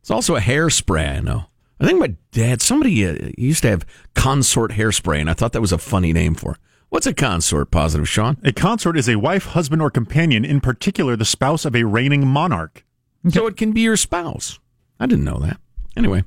[0.00, 1.16] it's also a hairspray.
[1.16, 1.46] I know.
[1.80, 2.60] I think my dad.
[2.62, 6.34] Somebody uh, used to have consort hairspray, and I thought that was a funny name
[6.34, 6.52] for.
[6.52, 6.58] it.
[6.90, 7.72] What's a consort?
[7.72, 8.36] Positive, Sean.
[8.44, 12.24] A consort is a wife, husband, or companion, in particular, the spouse of a reigning
[12.26, 12.84] monarch.
[13.28, 14.58] So it can be your spouse.
[15.00, 15.58] I didn't know that.
[15.96, 16.24] Anyway,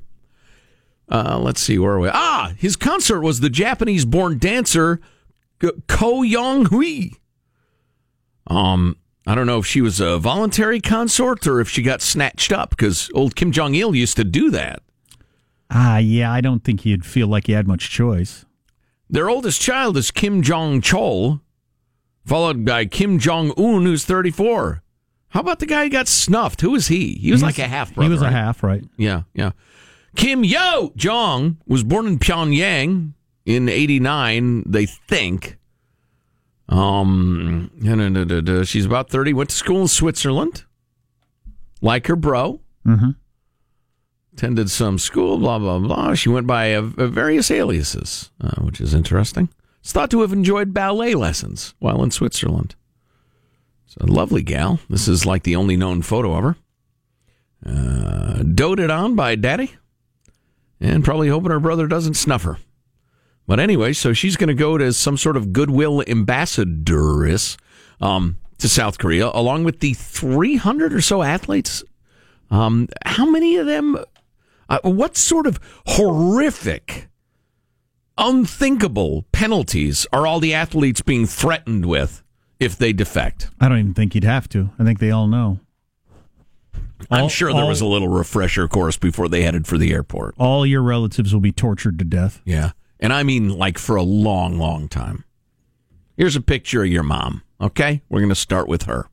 [1.10, 2.08] uh, let's see where are we.
[2.12, 5.00] Ah, his consort was the Japanese-born dancer
[5.86, 7.10] Ko Young Hui.
[8.46, 12.50] Um, I don't know if she was a voluntary consort or if she got snatched
[12.50, 14.82] up because old Kim Jong Il used to do that.
[15.70, 18.46] Ah, yeah, I don't think he'd feel like he had much choice.
[19.10, 21.40] Their oldest child is Kim Jong Chol,
[22.24, 24.82] followed by Kim Jong Un, who's 34.
[25.30, 26.60] How about the guy who got snuffed?
[26.62, 27.14] Who is he?
[27.14, 28.08] He was like a half brother.
[28.08, 28.32] He was right?
[28.32, 28.84] a half, right?
[28.96, 29.50] Yeah, yeah.
[30.16, 33.12] Kim Yo Jong was born in Pyongyang
[33.44, 35.58] in '89, they think.
[36.68, 37.70] Um,
[38.64, 39.32] she's about 30.
[39.32, 40.64] Went to school in Switzerland,
[41.80, 42.60] like her bro.
[42.86, 43.10] Mm-hmm.
[44.34, 46.14] Attended some school, blah blah blah.
[46.14, 49.48] She went by uh, various aliases, uh, which is interesting.
[49.80, 52.76] It's thought to have enjoyed ballet lessons while in Switzerland.
[53.96, 54.80] A lovely gal.
[54.90, 56.56] This is like the only known photo of her.
[57.64, 59.74] Uh, doted on by daddy,
[60.80, 62.58] and probably hoping her brother doesn't snuff her.
[63.46, 67.56] But anyway, so she's going to go to some sort of goodwill ambassadoress
[68.00, 71.82] um, to South Korea, along with the 300 or so athletes.
[72.50, 73.96] Um, how many of them?
[74.68, 77.08] Uh, what sort of horrific,
[78.18, 82.22] unthinkable penalties are all the athletes being threatened with
[82.60, 83.48] if they defect?
[83.60, 84.70] I don't even think he'd have to.
[84.78, 85.60] I think they all know.
[87.10, 90.34] I'm All- sure there was a little refresher course before they headed for the airport.
[90.38, 92.40] All your relatives will be tortured to death.
[92.44, 92.72] Yeah.
[93.00, 95.24] And I mean like for a long, long time.
[96.16, 97.42] Here's a picture of your mom.
[97.60, 98.02] Okay?
[98.08, 99.08] We're going to start with her.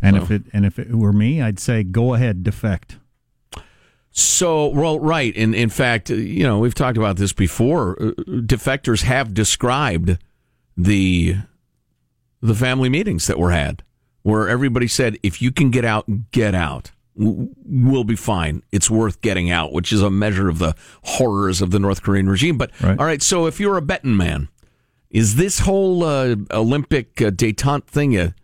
[0.00, 2.96] And So- if it and if it were me, I'd say go ahead, defect.
[4.10, 5.34] So, well, right.
[5.36, 8.00] In, in fact, you know, we've talked about this before.
[8.02, 10.16] Uh, Defectors have described
[10.74, 11.36] the
[12.40, 13.82] the family meetings that were had
[14.22, 16.90] where everybody said, if you can get out, get out.
[17.14, 18.62] We'll be fine.
[18.72, 22.28] It's worth getting out, which is a measure of the horrors of the North Korean
[22.28, 22.58] regime.
[22.58, 22.98] But, Right.
[22.98, 24.48] all right, so if you're a betting man,
[25.10, 28.34] is this whole uh, Olympic uh, detente thing a,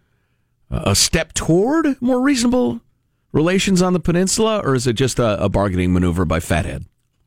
[0.71, 2.81] a step toward more reasonable
[3.33, 6.87] relations on the peninsula, or is it just a, a bargaining maneuver by Fathead?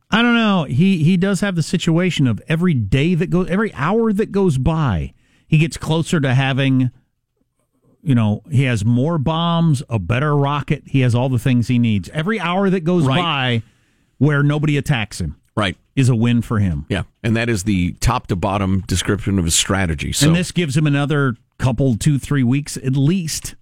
[0.10, 0.64] I don't know.
[0.64, 4.58] He he does have the situation of every day that goes, every hour that goes
[4.58, 5.14] by,
[5.48, 6.92] he gets closer to having.
[8.02, 10.84] You know, he has more bombs, a better rocket.
[10.86, 12.08] He has all the things he needs.
[12.10, 13.18] Every hour that goes Right.
[13.20, 13.64] by,
[14.20, 15.76] where nobody attacks him, Right.
[15.96, 16.86] is a win for him.
[16.88, 20.12] Yeah, and that is the top to bottom description of his strategy.
[20.14, 23.56] So and this gives him another couple, two, three weeks at least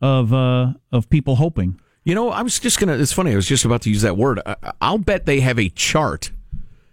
[0.00, 1.78] of uh of people hoping.
[2.04, 2.94] You know, I was just gonna.
[2.96, 3.32] It's funny.
[3.32, 4.40] I was just about to use that word.
[4.44, 6.32] I, I'll bet they have a chart.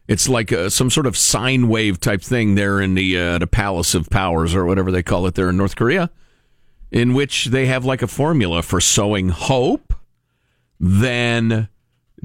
[0.07, 3.47] It's like uh some sort of sine wave type thing there in the uh, the
[3.47, 6.09] Palace of Powers or whatever they call it there in North Korea,
[6.91, 9.93] in which they have like a formula for sowing hope,
[10.79, 11.69] then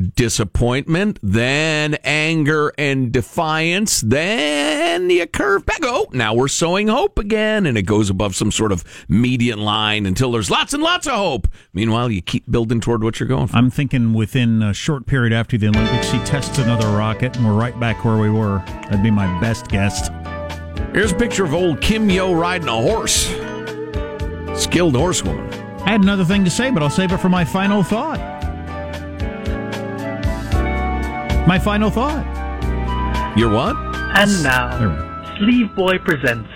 [0.00, 5.80] disappointment, then anger and defiance, then you curve back.
[5.82, 10.06] Oh, now we're sowing hope again, and it goes above some sort of median line
[10.06, 11.48] until there's lots and lots of hope.
[11.72, 13.56] Meanwhile, you keep building toward what you're going for.
[13.56, 17.54] I'm thinking within a short period after the Olympics, he tests another rocket, and we're
[17.54, 18.62] right back where we were.
[18.84, 20.08] That'd be my best guess.
[20.92, 23.26] Here's a picture of old Kim Yo riding a horse.
[24.60, 25.52] Skilled horsewoman.
[25.82, 28.29] I had another thing to say, but I'll save it for my final thought.
[31.50, 32.24] My final thought.
[33.36, 33.74] Your what?
[34.16, 36.48] And now, Sleeve Boy presents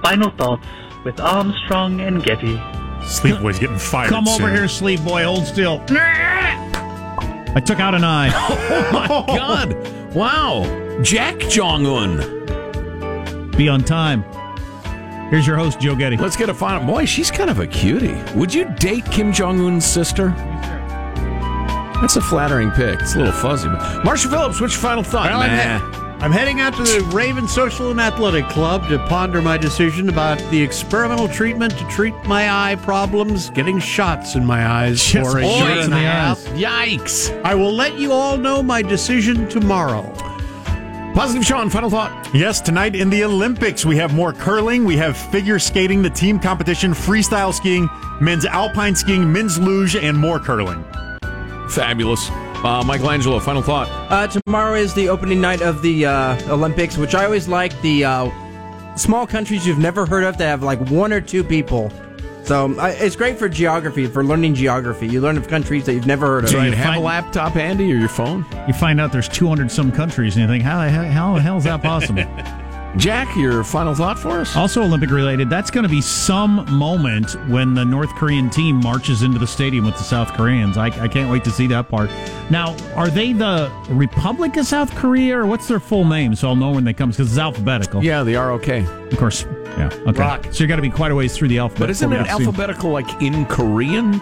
[0.00, 0.64] Final Thoughts
[1.04, 2.62] with Armstrong and Getty.
[3.04, 4.10] Sleep Boy's getting fired.
[4.10, 4.54] Come over soon.
[4.54, 5.24] here, sleeve boy.
[5.24, 5.82] Hold still.
[5.90, 8.30] I took out an eye.
[8.70, 10.14] Oh my God!
[10.14, 13.50] Wow, Jack Jong Un.
[13.56, 14.22] Be on time.
[15.30, 16.16] Here's your host, Joe Getty.
[16.16, 16.86] Let's get a final.
[16.86, 18.22] Boy, she's kind of a cutie.
[18.36, 20.32] Would you date Kim Jong Un's sister?
[22.02, 23.00] That's a flattering pick.
[23.00, 23.68] It's a little fuzzy.
[23.68, 25.30] But Marshall Phillips, what's your final thought?
[25.30, 29.40] Well, I'm, he- I'm heading out to the Raven Social and Athletic Club to ponder
[29.42, 34.64] my decision about the experimental treatment to treat my eye problems, getting shots in my
[34.66, 36.38] eyes Just for a year in and a the half.
[36.54, 37.42] Yikes!
[37.44, 40.02] I will let you all know my decision tomorrow.
[41.14, 42.28] Positive Sean, final thought.
[42.32, 46.38] Yes, tonight in the Olympics, we have more curling, we have figure skating, the team
[46.38, 47.88] competition, freestyle skiing,
[48.20, 50.84] men's alpine skiing, men's luge, and more curling.
[51.72, 52.30] Fabulous.
[52.30, 53.88] Uh, Michael Angelo, final thought.
[54.10, 58.04] Uh, tomorrow is the opening night of the uh, Olympics, which I always like the
[58.04, 61.90] uh, small countries you've never heard of that have like one or two people.
[62.44, 65.08] So I it's great for geography, for learning geography.
[65.08, 66.50] You learn of countries that you've never heard of.
[66.50, 68.44] Do you have a laptop handy or your phone?
[68.66, 71.40] You find out there's 200 some countries, and you think, how the hell, how the
[71.40, 72.24] hell is that possible?
[72.96, 74.54] Jack, your final thought for us?
[74.54, 79.22] Also Olympic related, that's going to be some moment when the North Korean team marches
[79.22, 80.76] into the stadium with the South Koreans.
[80.76, 82.10] I, I can't wait to see that part.
[82.50, 86.34] Now, are they the Republic of South Korea, or what's their full name?
[86.34, 88.04] So I'll know when they come, because it's alphabetical.
[88.04, 88.68] Yeah, the ROK.
[88.68, 89.46] Of course.
[89.78, 89.90] Yeah.
[90.06, 90.20] Okay.
[90.20, 90.46] Rock.
[90.50, 91.80] So you got to be quite a ways through the alphabet.
[91.80, 94.20] But isn't it alphabetical like in Korean?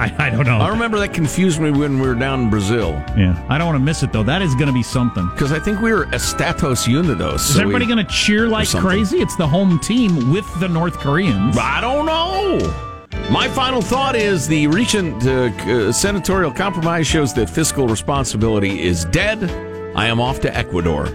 [0.00, 0.56] I, I don't know.
[0.58, 2.92] I remember that confused me when we were down in Brazil.
[3.18, 3.44] Yeah.
[3.50, 4.22] I don't want to miss it, though.
[4.22, 5.28] That is going to be something.
[5.28, 7.50] Because I think we were Estados Unidos.
[7.50, 9.18] Is everybody going to cheer like crazy?
[9.18, 11.58] It's the home team with the North Koreans.
[11.58, 12.86] I don't know.
[13.30, 19.04] My final thought is the recent uh, uh, senatorial compromise shows that fiscal responsibility is
[19.06, 19.50] dead.
[19.94, 21.06] I am off to Ecuador.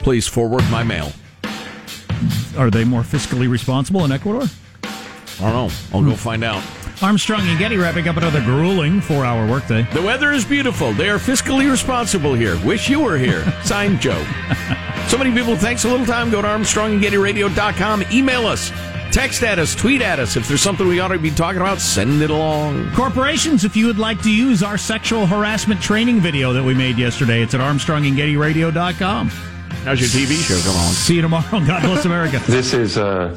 [0.00, 1.12] Please forward my mail.
[2.58, 4.48] Are they more fiscally responsible in Ecuador?
[5.40, 5.74] I don't know.
[5.92, 6.62] I'll go find out.
[7.02, 9.82] Armstrong and Getty wrapping up another grueling four hour workday.
[9.92, 10.92] The weather is beautiful.
[10.92, 12.56] They are fiscally responsible here.
[12.64, 13.44] Wish you were here.
[13.64, 14.24] Signed, Joe.
[15.08, 16.30] so many people, thanks a little time.
[16.30, 18.04] Go to ArmstrongandGettyRadio.com.
[18.12, 18.70] Email us.
[19.10, 19.74] Text at us.
[19.74, 20.36] Tweet at us.
[20.36, 22.92] If there's something we ought to be talking about, send it along.
[22.92, 26.96] Corporations, if you would like to use our sexual harassment training video that we made
[26.98, 29.28] yesterday, it's at ArmstrongandGettyRadio.com.
[29.28, 30.92] How's your TV show come on?
[30.92, 31.50] See you tomorrow.
[31.50, 32.40] God bless America.
[32.46, 33.36] This is a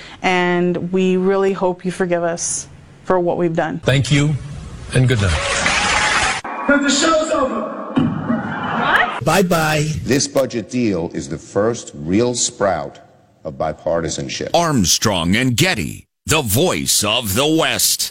[0.21, 2.67] and we really hope you forgive us
[3.03, 3.79] for what we've done.
[3.79, 4.33] Thank you,
[4.93, 6.41] and good night.
[6.41, 7.81] Because the show's over.
[9.23, 9.87] Bye bye.
[10.03, 12.99] This budget deal is the first real sprout
[13.43, 14.49] of bipartisanship.
[14.53, 18.09] Armstrong and Getty, the voice of the West.